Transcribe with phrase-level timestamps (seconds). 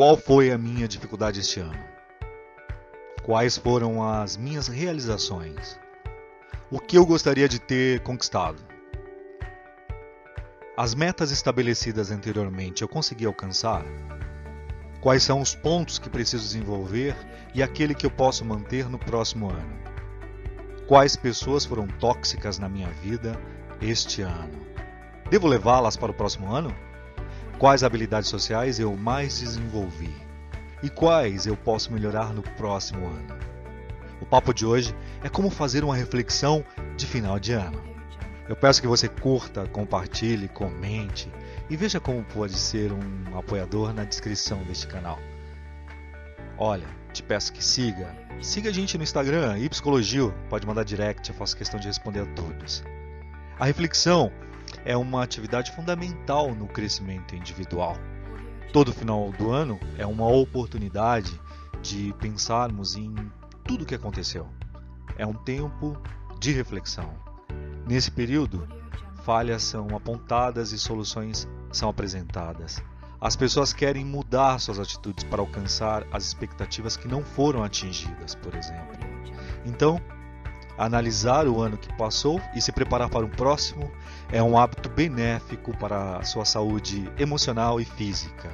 [0.00, 1.78] Qual foi a minha dificuldade este ano?
[3.22, 5.78] Quais foram as minhas realizações?
[6.70, 8.56] O que eu gostaria de ter conquistado?
[10.74, 13.84] As metas estabelecidas anteriormente eu consegui alcançar?
[15.02, 17.14] Quais são os pontos que preciso desenvolver
[17.54, 19.78] e aquele que eu posso manter no próximo ano?
[20.88, 23.38] Quais pessoas foram tóxicas na minha vida
[23.82, 24.66] este ano?
[25.28, 26.74] Devo levá-las para o próximo ano?
[27.60, 30.16] Quais habilidades sociais eu mais desenvolvi?
[30.82, 33.38] E quais eu posso melhorar no próximo ano?
[34.18, 36.64] O papo de hoje é como fazer uma reflexão
[36.96, 37.78] de final de ano.
[38.48, 41.30] Eu peço que você curta, compartilhe, comente
[41.68, 45.18] e veja como pode ser um apoiador na descrição deste canal.
[46.56, 48.16] Olha, te peço que siga.
[48.40, 50.32] Siga a gente no Instagram, Ipscologio.
[50.48, 52.82] Pode mandar direct, eu faço questão de responder a todos.
[53.58, 54.32] A reflexão
[54.84, 57.96] é uma atividade fundamental no crescimento individual.
[58.72, 61.38] Todo final do ano é uma oportunidade
[61.82, 63.14] de pensarmos em
[63.64, 64.46] tudo o que aconteceu.
[65.16, 66.00] É um tempo
[66.38, 67.12] de reflexão.
[67.86, 68.68] Nesse período,
[69.24, 72.82] falhas são apontadas e soluções são apresentadas.
[73.20, 78.54] As pessoas querem mudar suas atitudes para alcançar as expectativas que não foram atingidas, por
[78.54, 78.96] exemplo.
[79.66, 80.00] Então,
[80.80, 83.92] analisar o ano que passou e se preparar para o próximo
[84.32, 88.50] é um hábito benéfico para a sua saúde emocional e física,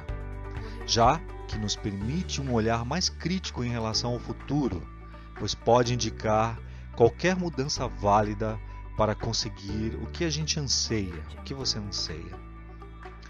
[0.85, 4.85] já que nos permite um olhar mais crítico em relação ao futuro,
[5.39, 6.59] pois pode indicar
[6.97, 8.59] qualquer mudança válida
[8.97, 12.35] para conseguir o que a gente anseia, o que você anseia.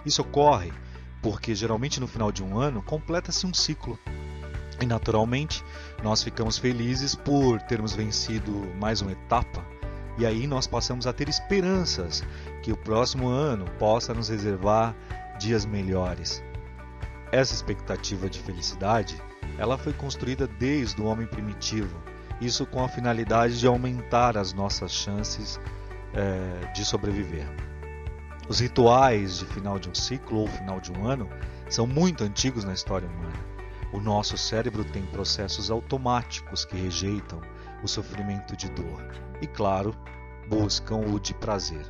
[0.03, 0.73] Isso ocorre
[1.21, 3.99] porque geralmente no final de um ano completa-se um ciclo.
[4.81, 5.63] E naturalmente,
[6.03, 9.65] nós ficamos felizes por termos vencido mais uma etapa,
[10.17, 12.23] e aí nós passamos a ter esperanças
[12.63, 14.95] que o próximo ano possa nos reservar
[15.39, 16.43] dias melhores.
[17.31, 19.21] Essa expectativa de felicidade,
[19.57, 21.97] ela foi construída desde o homem primitivo
[22.39, 25.59] isso com a finalidade de aumentar as nossas chances
[26.13, 27.47] é, de sobreviver.
[28.47, 31.27] Os rituais de final de um ciclo ou final de um ano
[31.69, 33.56] são muito antigos na história humana.
[33.93, 37.41] O nosso cérebro tem processos automáticos que rejeitam
[37.81, 39.01] o sofrimento de dor
[39.41, 39.95] e, claro,
[40.49, 41.85] buscam o de prazer.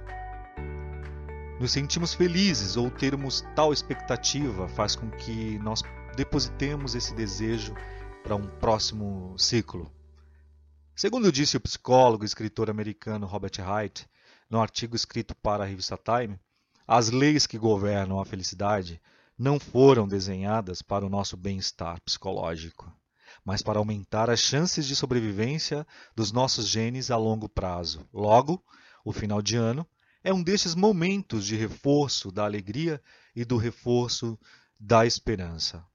[1.59, 5.81] Nos sentimos felizes ou termos tal expectativa faz com que nós
[6.15, 7.73] depositemos esse desejo
[8.23, 9.91] para um próximo ciclo.
[10.95, 14.07] Segundo disse o psicólogo e escritor americano Robert Wright,
[14.49, 16.39] no artigo escrito para a revista Time,
[16.87, 19.01] as leis que governam a felicidade
[19.37, 22.91] não foram desenhadas para o nosso bem-estar psicológico,
[23.45, 28.07] mas para aumentar as chances de sobrevivência dos nossos genes a longo prazo.
[28.11, 28.63] Logo,
[29.05, 29.87] o final de ano
[30.23, 33.01] é um destes momentos de reforço da alegria
[33.35, 34.39] e do reforço
[34.79, 35.85] da esperança.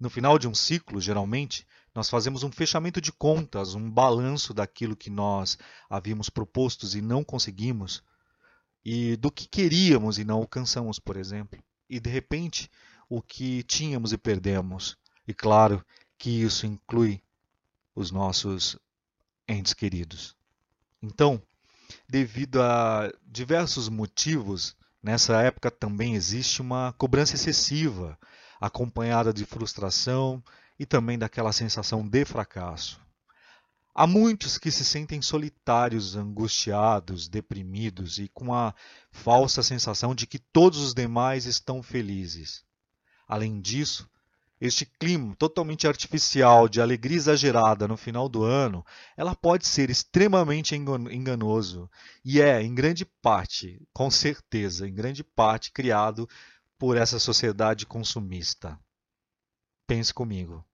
[0.00, 4.96] No final de um ciclo, geralmente, nós fazemos um fechamento de contas, um balanço daquilo
[4.96, 5.58] que nós
[5.90, 8.02] havíamos propostos e não conseguimos,
[8.82, 12.70] e do que queríamos e não alcançamos, por exemplo, e de repente
[13.06, 14.96] o que tínhamos e perdemos.
[15.28, 15.84] E claro
[16.16, 17.22] que isso inclui
[17.94, 18.78] os nossos
[19.46, 20.34] entes queridos.
[21.02, 21.40] Então,
[22.08, 28.18] devido a diversos motivos, nessa época também existe uma cobrança excessiva,
[28.58, 30.42] acompanhada de frustração
[30.78, 32.98] e também daquela sensação de fracasso.
[33.94, 38.74] Há muitos que se sentem solitários, angustiados, deprimidos e com a
[39.10, 42.64] falsa sensação de que todos os demais estão felizes.
[43.28, 44.08] Além disso,
[44.58, 48.82] este clima totalmente artificial de alegria exagerada no final do ano,
[49.14, 51.90] ela pode ser extremamente enganoso
[52.24, 56.26] e é, em grande parte, com certeza, em grande parte criado
[56.78, 58.78] por essa sociedade consumista.
[59.86, 60.64] Pense comigo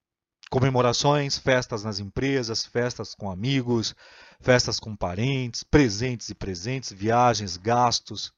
[0.50, 3.94] comemorações, festas nas empresas, festas com amigos,
[4.40, 8.32] festas com parentes, presentes e presentes, viagens, gastos.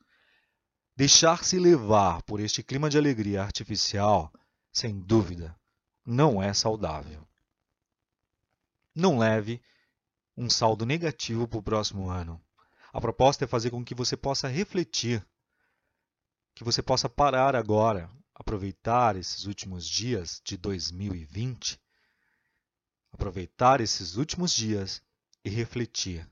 [0.96, 4.32] Deixar-se levar por este clima de alegria artificial,
[4.72, 5.56] sem dúvida,
[6.04, 7.26] não é saudável.
[8.94, 9.62] Não leve
[10.36, 12.40] um saldo negativo para o próximo ano.
[12.92, 15.24] A proposta é fazer com que você possa refletir,
[16.56, 21.80] que você possa parar agora, aproveitar esses últimos dias de 2020
[23.12, 25.02] aproveitar esses últimos dias
[25.44, 26.28] e refletir.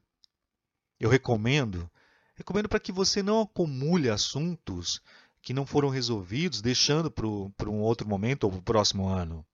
[0.98, 1.90] Eu recomendo,
[2.34, 5.00] recomendo para que você não acumule assuntos
[5.40, 9.46] que não foram resolvidos, deixando para um outro momento ou para o próximo ano.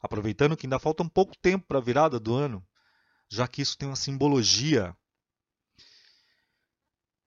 [0.00, 2.66] Aproveitando que ainda falta um pouco tempo para a virada do ano,
[3.28, 4.96] já que isso tem uma simbologia.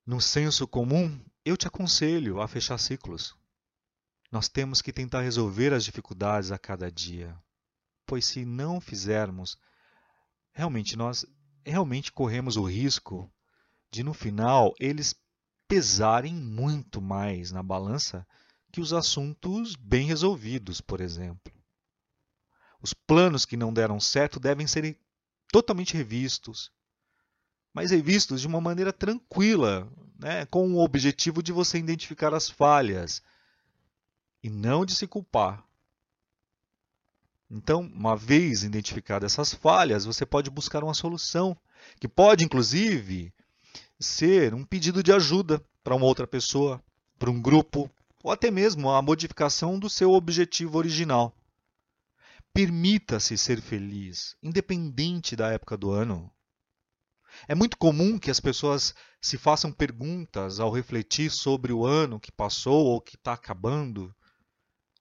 [0.06, 3.36] No senso comum, eu te aconselho a fechar ciclos.
[4.32, 7.38] Nós temos que tentar resolver as dificuldades a cada dia.
[8.12, 9.58] Pois se não fizermos,
[10.52, 11.26] realmente nós
[11.66, 13.32] realmente corremos o risco
[13.90, 15.16] de no final eles
[15.66, 18.28] pesarem muito mais na balança
[18.70, 21.54] que os assuntos bem resolvidos, por exemplo.
[22.82, 25.00] Os planos que não deram certo devem ser
[25.50, 26.70] totalmente revistos,
[27.74, 33.24] mas revistos de uma maneira tranquila, né, com o objetivo de você identificar as falhas
[34.44, 35.66] e não de se culpar.
[37.54, 41.58] Então, uma vez identificadas essas falhas, você pode buscar uma solução,
[42.00, 43.34] que pode, inclusive,
[44.00, 46.82] ser um pedido de ajuda para uma outra pessoa,
[47.20, 47.92] para um grupo,
[48.24, 51.36] ou até mesmo a modificação do seu objetivo original.
[52.54, 56.32] Permita-se ser feliz, independente da época do ano.
[57.50, 62.32] É muito comum que as pessoas se façam perguntas ao refletir sobre o ano que
[62.32, 64.16] passou ou que está acabando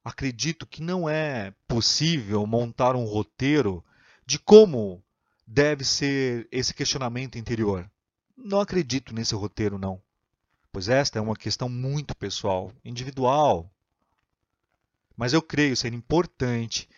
[0.05, 3.85] acredito que não é possível montar um roteiro
[4.27, 5.03] de como
[5.47, 7.91] deve ser esse questionamento interior.
[8.37, 10.01] Não acredito nesse roteiro, não.
[10.73, 13.71] Pois esta é uma questão muito pessoal, individual.
[15.17, 16.89] Mas eu creio ser importante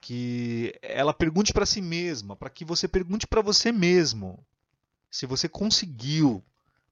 [0.00, 4.44] que ela pergunte para si mesma, para que você pergunte para você mesmo
[5.08, 6.42] se você conseguiu,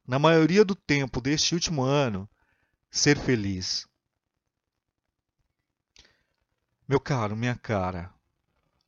[0.06, 2.28] na maioria do tempo deste último ano,
[2.90, 3.88] ser feliz.
[6.90, 8.12] Meu caro, minha cara,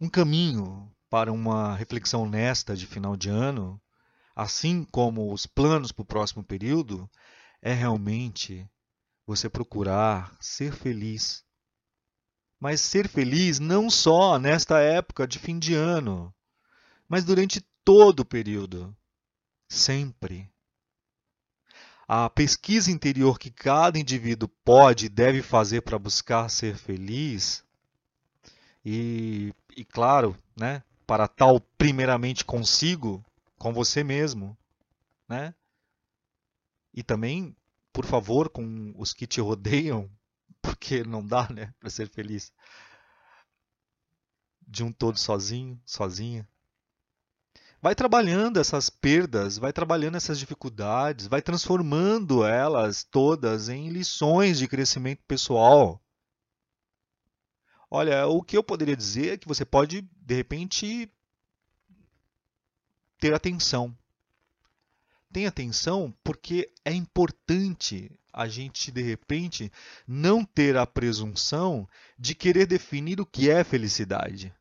[0.01, 3.81] um caminho para uma reflexão honesta de final de ano,
[4.35, 7.09] assim como os planos para o próximo período,
[7.63, 8.69] é realmente
[9.25, 11.45] você procurar ser feliz.
[12.59, 16.35] Mas ser feliz não só nesta época de fim de ano,
[17.09, 18.93] mas durante todo o período.
[19.69, 20.51] Sempre.
[22.09, 27.62] A pesquisa interior que cada indivíduo pode e deve fazer para buscar ser feliz
[28.85, 33.25] e, e claro, né, para tal primeiramente consigo,
[33.59, 34.57] com você mesmo,
[35.29, 35.55] né?
[36.93, 37.57] E também,
[37.93, 40.11] por favor, com os que te rodeiam,
[40.61, 42.53] porque não dá, né, para ser feliz
[44.67, 46.49] de um todo sozinho, sozinha.
[47.81, 54.69] Vai trabalhando essas perdas, vai trabalhando essas dificuldades, vai transformando elas todas em lições de
[54.69, 56.02] crescimento pessoal.
[57.95, 61.13] Olha, o que eu poderia dizer é que você pode, de repente,
[63.21, 63.95] ter atenção.
[65.31, 69.71] Tenha atenção porque é importante a gente, de repente,
[70.09, 71.87] não ter a presunção
[72.19, 74.55] de querer definir o que é felicidade.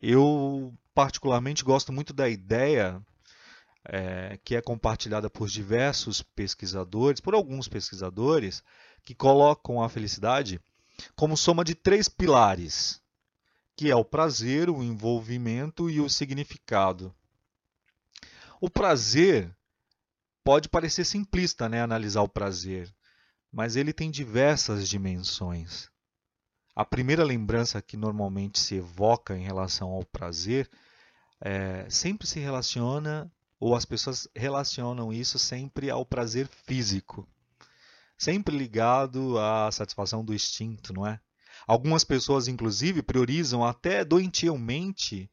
[0.00, 3.04] Eu, particularmente, gosto muito da ideia
[3.84, 8.62] é, que é compartilhada por diversos pesquisadores, por alguns pesquisadores,
[9.04, 10.60] que colocam a felicidade
[11.14, 13.00] como soma de três pilares,
[13.76, 17.14] que é o prazer, o envolvimento e o significado.
[18.60, 19.54] O prazer
[20.42, 22.92] pode parecer simplista, né, analisar o prazer,
[23.52, 25.90] mas ele tem diversas dimensões.
[26.74, 30.68] A primeira lembrança que normalmente se evoca em relação ao prazer
[31.40, 33.30] é, sempre se relaciona,
[33.60, 37.28] ou as pessoas relacionam isso sempre ao prazer físico
[38.18, 41.20] sempre ligado à satisfação do instinto, não é?
[41.66, 45.30] Algumas pessoas, inclusive, priorizam até doentiamente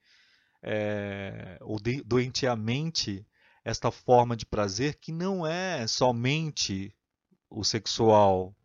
[0.62, 3.26] é, ou de, doentiamente
[3.64, 6.96] esta forma de prazer que não é somente
[7.50, 8.56] o sexual.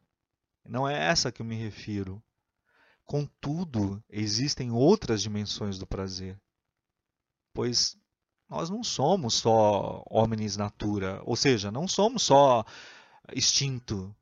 [0.64, 2.22] Não é essa que eu me refiro.
[3.04, 6.40] Contudo, existem outras dimensões do prazer.
[7.52, 7.96] Pois
[8.48, 12.64] nós não somos só homens natura, ou seja, não somos só
[13.34, 14.14] instinto.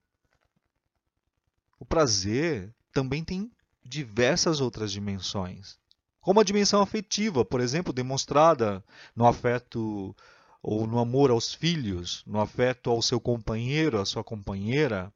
[1.78, 3.50] O prazer também tem
[3.84, 5.78] diversas outras dimensões,
[6.20, 8.84] como a dimensão afetiva, por exemplo, demonstrada
[9.16, 10.14] no afeto
[10.62, 15.12] ou no amor aos filhos, no afeto ao seu companheiro, à sua companheira,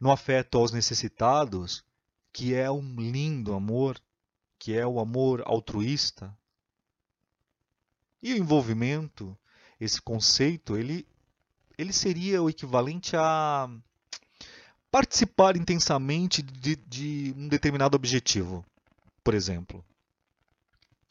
[0.00, 1.84] no afeto aos necessitados,
[2.32, 4.00] que é um lindo amor,
[4.58, 6.34] que é o amor altruísta.
[8.22, 9.36] E o envolvimento,
[9.78, 11.06] esse conceito, ele
[11.80, 13.68] ele seria o equivalente a
[14.90, 18.64] participar intensamente de, de um determinado objetivo.
[19.24, 19.84] Por exemplo,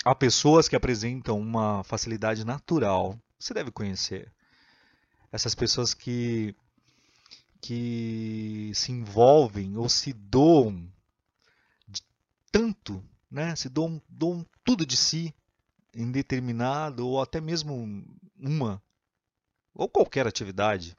[0.05, 3.19] há pessoas que apresentam uma facilidade natural.
[3.39, 4.31] Você deve conhecer
[5.31, 6.55] essas pessoas que
[7.61, 10.87] que se envolvem ou se doam
[12.49, 13.53] tanto, né?
[13.55, 15.33] Se doam, doam tudo de si
[15.93, 18.05] em determinado ou até mesmo
[18.39, 18.81] uma
[19.73, 20.97] ou qualquer atividade,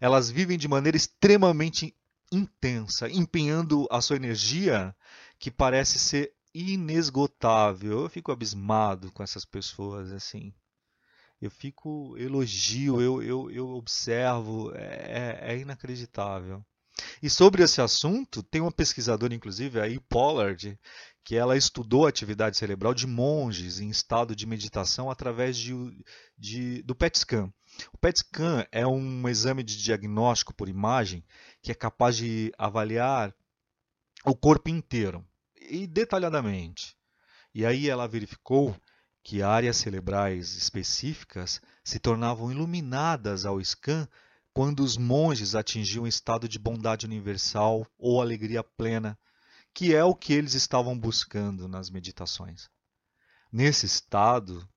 [0.00, 1.94] elas vivem de maneira extremamente
[2.30, 4.94] intensa, empenhando a sua energia
[5.38, 8.02] que parece ser inesgotável.
[8.02, 10.52] Eu fico abismado com essas pessoas assim.
[11.40, 16.64] Eu fico elogio, eu, eu, eu observo, é, é inacreditável.
[17.22, 19.98] E sobre esse assunto, tem uma pesquisadora, inclusive, a E.
[19.98, 20.78] Pollard,
[21.24, 25.74] que ela estudou a atividade cerebral de monges em estado de meditação através de,
[26.38, 27.52] de, do PET scan.
[27.92, 31.24] O PET scan é um exame de diagnóstico por imagem
[31.62, 33.34] que é capaz de avaliar
[34.24, 35.26] o corpo inteiro
[35.60, 36.96] e detalhadamente.
[37.54, 38.74] E aí ela verificou
[39.22, 44.08] que áreas cerebrais específicas se tornavam iluminadas ao scan
[44.58, 49.16] quando os monges atingiam um estado de bondade universal ou alegria plena,
[49.72, 52.68] que é o que eles estavam buscando nas meditações.
[53.52, 54.68] Nesse estado,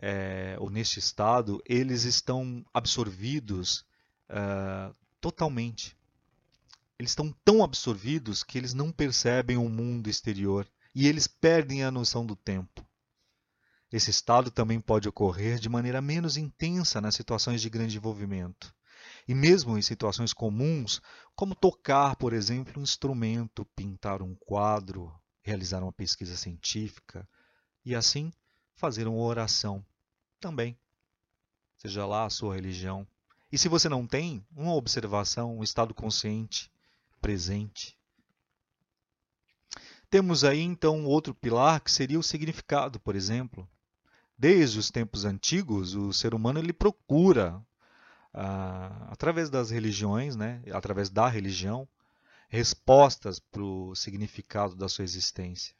[0.00, 3.84] é, ou neste estado, eles estão absorvidos
[4.30, 5.94] uh, totalmente.
[6.98, 11.90] Eles estão tão absorvidos que eles não percebem o mundo exterior e eles perdem a
[11.90, 12.82] noção do tempo.
[13.92, 18.74] Esse estado também pode ocorrer de maneira menos intensa nas situações de grande envolvimento.
[19.28, 21.00] E mesmo em situações comuns,
[21.34, 27.28] como tocar, por exemplo, um instrumento, pintar um quadro, realizar uma pesquisa científica
[27.84, 28.32] e assim
[28.74, 29.84] fazer uma oração
[30.40, 30.78] também.
[31.76, 33.06] Seja lá a sua religião.
[33.50, 36.70] E se você não tem, uma observação, um estado consciente,
[37.20, 37.96] presente.
[40.08, 43.68] Temos aí então outro pilar que seria o significado, por exemplo.
[44.38, 47.64] Desde os tempos antigos, o ser humano ele procura
[48.36, 51.88] ah, através das religiões, né, através da religião,
[52.50, 55.74] respostas para o significado da sua existência.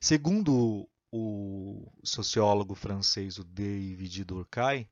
[0.00, 4.88] Segundo o sociólogo francês o David Durkheim,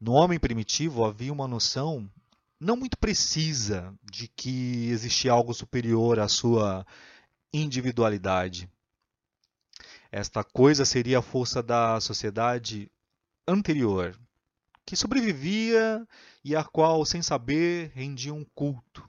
[0.00, 2.10] no homem primitivo havia uma noção
[2.58, 6.84] não muito precisa de que existia algo superior à sua
[7.52, 8.68] individualidade.
[10.10, 12.90] Esta coisa seria a força da sociedade
[13.46, 14.18] anterior,
[14.84, 16.06] que sobrevivia
[16.44, 19.08] e a qual, sem saber, rendia um culto.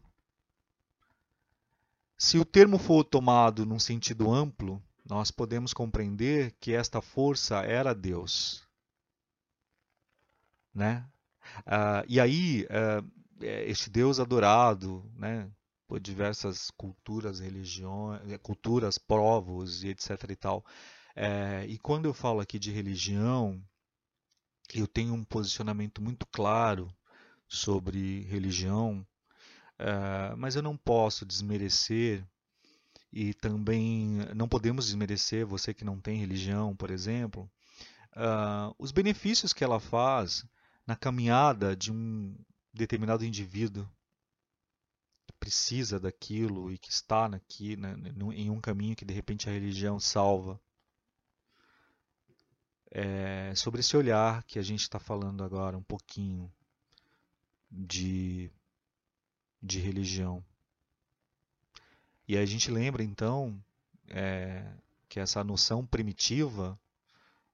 [2.18, 7.94] Se o termo for tomado num sentido amplo, nós podemos compreender que esta força era
[7.94, 8.64] Deus.
[10.74, 11.06] Né?
[11.60, 13.12] Uh, e aí, uh,
[13.42, 15.50] este Deus adorado né,
[15.88, 20.30] por diversas culturas, religiões, culturas, povos e etc.
[20.30, 20.66] e tal.
[21.16, 23.62] É, e quando eu falo aqui de religião,
[24.74, 26.94] eu tenho um posicionamento muito claro
[27.48, 29.06] sobre religião,
[29.80, 32.26] uh, mas eu não posso desmerecer
[33.12, 37.50] e também não podemos desmerecer você que não tem religião, por exemplo,
[38.16, 40.46] uh, os benefícios que ela faz
[40.86, 42.36] na caminhada de um
[42.74, 43.88] determinado indivíduo
[45.28, 47.40] que precisa daquilo e que está né,
[48.34, 50.60] em um caminho que de repente a religião salva
[52.96, 56.52] é, sobre esse olhar que a gente está falando agora um pouquinho
[57.70, 58.52] de,
[59.60, 60.46] de religião.
[62.28, 63.60] E a gente lembra então
[64.08, 64.72] é,
[65.10, 66.80] que essa noção primitiva,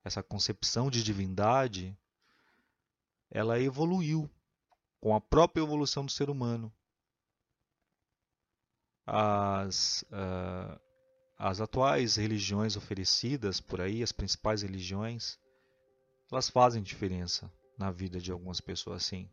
[0.03, 1.97] essa concepção de divindade,
[3.31, 4.29] ela evoluiu
[4.99, 6.69] com a própria evolução do ser humano.
[9.05, 10.79] As, uh,
[11.39, 15.39] as atuais religiões oferecidas por aí, as principais religiões,
[16.29, 19.29] elas fazem diferença na vida de algumas pessoas, sim.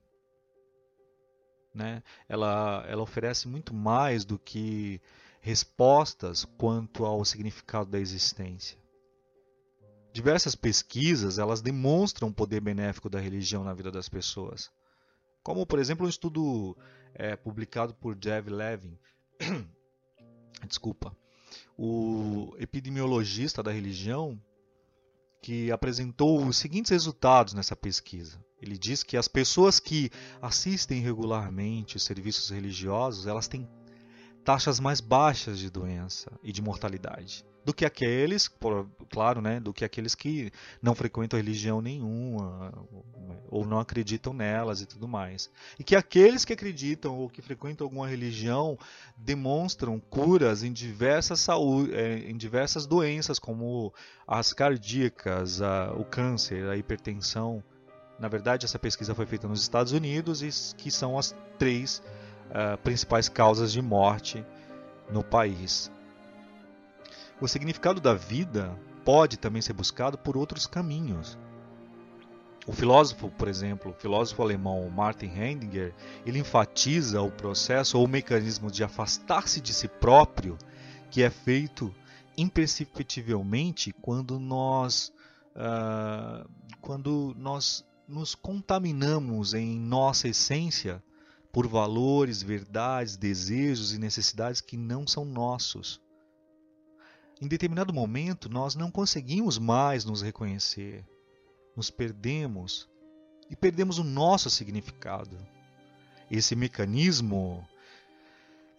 [1.75, 2.01] Né?
[2.29, 5.01] Ela, ela oferece muito mais do que
[5.41, 8.79] respostas quanto ao significado da existência.
[10.13, 14.71] Diversas pesquisas elas demonstram o poder benéfico da religião na vida das pessoas,
[15.43, 16.79] como por exemplo um estudo
[17.15, 18.97] é, publicado por Jeff Levin,
[20.67, 21.15] desculpa,
[21.77, 24.41] o epidemiologista da religião
[25.43, 28.45] que apresentou os seguintes resultados nessa pesquisa.
[28.61, 30.11] Ele diz que as pessoas que
[30.41, 33.69] assistem regularmente os serviços religiosos, elas têm
[34.45, 39.75] taxas mais baixas de doença e de mortalidade do que aqueles, por, claro, né, do
[39.75, 42.73] que aqueles que não frequentam religião nenhuma
[43.49, 45.51] ou não acreditam nelas e tudo mais.
[45.77, 48.79] E que aqueles que acreditam ou que frequentam alguma religião
[49.17, 53.93] demonstram curas em diversas saúde, é, em diversas doenças como
[54.29, 57.65] as cardíacas, a, o câncer, a hipertensão.
[58.17, 62.01] Na verdade, essa pesquisa foi feita nos Estados Unidos e que são as três
[62.51, 64.47] uh, principais causas de morte
[65.11, 65.91] no país.
[67.41, 68.75] O significado da vida
[69.05, 71.39] pode também ser buscado por outros caminhos.
[72.67, 78.09] O filósofo, por exemplo, o filósofo alemão Martin Heidegger, ele enfatiza o processo ou o
[78.09, 80.59] mecanismo de afastar-se de si próprio,
[81.11, 81.95] que é feito
[82.37, 85.13] imperceptivelmente quando nós,
[85.55, 86.49] uh,
[86.81, 91.03] quando nós nos contaminamos em nossa essência
[91.53, 96.01] por valores, verdades, desejos e necessidades que não são nossos.
[97.41, 101.05] Em determinado momento, nós não conseguimos mais nos reconhecer,
[101.77, 102.89] nos perdemos
[103.51, 105.37] e perdemos o nosso significado.
[106.31, 107.67] Esse mecanismo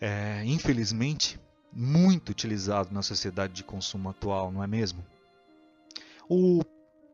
[0.02, 1.40] é, infelizmente,
[1.72, 5.06] muito utilizado na sociedade de consumo atual, não é mesmo?
[6.30, 6.64] O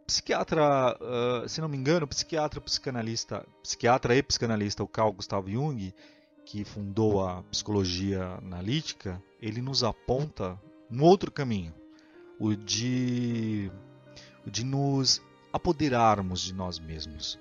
[0.05, 5.93] psiquiatra, uh, se não me engano, psiquiatra, psicanalista, psiquiatra e psicanalista, o Carl Gustav Jung,
[6.45, 10.59] que fundou a psicologia analítica, ele nos aponta
[10.91, 11.73] um outro caminho,
[12.39, 13.71] o de,
[14.45, 15.21] o de nos
[15.51, 17.39] apoderarmos de nós mesmos,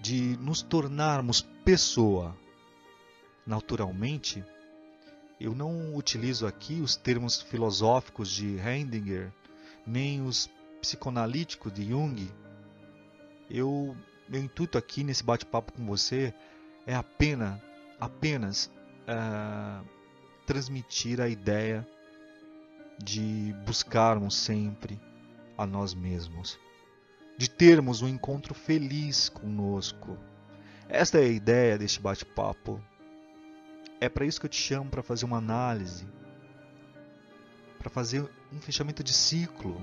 [0.00, 2.36] de nos tornarmos pessoa.
[3.46, 4.44] Naturalmente,
[5.40, 9.32] eu não utilizo aqui os termos filosóficos de Heidegger,
[9.86, 10.50] nem os
[10.80, 12.30] psicanalítico de Jung,
[13.50, 13.96] eu,
[14.28, 16.32] meu intuito aqui nesse bate-papo com você
[16.86, 17.60] é apenas,
[18.00, 18.70] apenas
[19.08, 19.86] uh,
[20.46, 21.86] transmitir a ideia
[22.98, 25.00] de buscarmos sempre
[25.56, 26.58] a nós mesmos,
[27.36, 30.16] de termos um encontro feliz conosco.
[30.88, 32.80] Esta é a ideia deste bate-papo.
[34.00, 36.06] É para isso que eu te chamo para fazer uma análise,
[37.78, 39.80] para fazer um fechamento de ciclo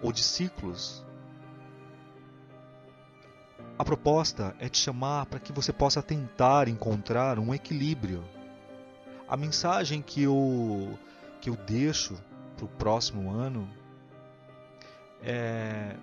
[0.00, 1.04] ou de ciclos.
[3.78, 8.22] A proposta é te chamar para que você possa tentar encontrar um equilíbrio.
[9.32, 10.98] A mensagem que eu,
[11.40, 12.20] que eu deixo
[12.54, 13.66] para o próximo ano
[15.22, 15.96] é,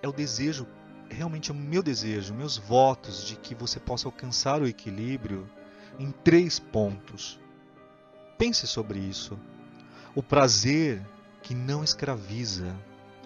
[0.00, 0.64] é o desejo,
[1.10, 5.50] realmente é o meu desejo, meus votos de que você possa alcançar o equilíbrio
[5.98, 7.40] em três pontos.
[8.38, 9.36] Pense sobre isso.
[10.14, 11.04] O prazer
[11.42, 12.76] que não escraviza,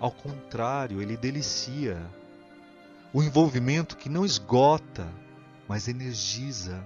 [0.01, 2.01] ao contrário, ele delicia.
[3.13, 5.07] O envolvimento que não esgota,
[5.69, 6.83] mas energiza.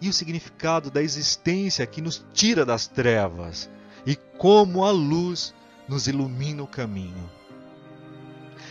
[0.00, 3.68] E o significado da existência que nos tira das trevas
[4.06, 5.54] e como a luz
[5.86, 7.30] nos ilumina o caminho.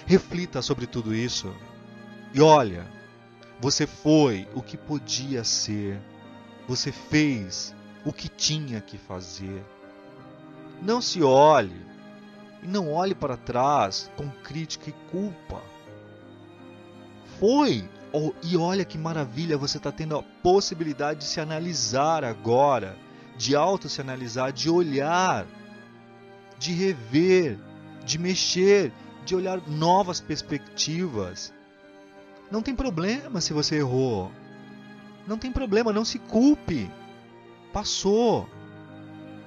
[0.05, 1.53] Reflita sobre tudo isso
[2.33, 2.85] e olha,
[3.59, 5.99] você foi o que podia ser,
[6.67, 9.63] você fez o que tinha que fazer.
[10.81, 11.85] Não se olhe
[12.63, 15.61] e não olhe para trás com crítica e culpa.
[17.39, 22.97] Foi oh, e olha que maravilha, você está tendo a possibilidade de se analisar agora,
[23.37, 25.45] de auto se analisar, de olhar,
[26.57, 27.57] de rever,
[28.03, 28.91] de mexer,
[29.25, 31.53] de olhar novas perspectivas.
[32.51, 34.31] Não tem problema se você errou.
[35.27, 36.91] Não tem problema, não se culpe.
[37.71, 38.49] Passou.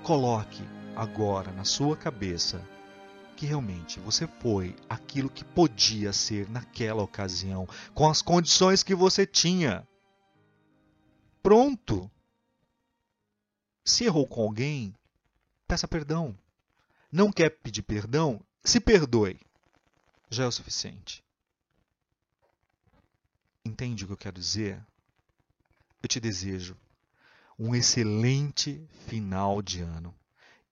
[0.03, 0.63] Coloque
[0.97, 2.63] agora na sua cabeça
[3.43, 9.27] que realmente você foi aquilo que podia ser naquela ocasião, com as condições que você
[9.27, 9.85] tinha.
[11.43, 12.09] Pronto!
[13.85, 14.95] Se errou com alguém,
[15.67, 16.39] peça perdão.
[17.11, 18.41] Não quer pedir perdão?
[18.63, 19.41] Se perdoe.
[20.31, 21.25] Já é o suficiente.
[23.65, 24.81] Entende o que eu quero dizer?
[26.01, 26.77] Eu te desejo
[27.59, 30.15] um excelente final de ano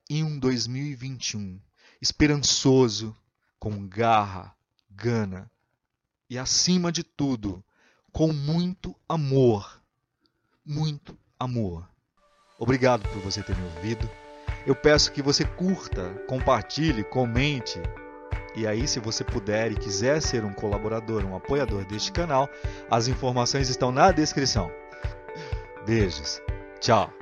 [0.08, 1.60] em um 2021
[2.00, 3.16] esperançoso,
[3.58, 4.54] com garra,
[4.90, 5.50] gana
[6.28, 7.62] e, acima de tudo,
[8.12, 9.80] com muito amor.
[10.64, 11.88] Muito amor.
[12.58, 14.08] Obrigado por você ter me ouvido.
[14.66, 17.80] Eu peço que você curta, compartilhe, comente.
[18.54, 22.48] E aí, se você puder e quiser ser um colaborador, um apoiador deste canal,
[22.90, 24.70] as informações estão na descrição.
[25.86, 26.40] Beijos.
[26.80, 27.19] Tchau.